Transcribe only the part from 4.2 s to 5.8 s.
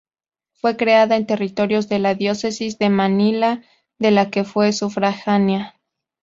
que fue sufragánea.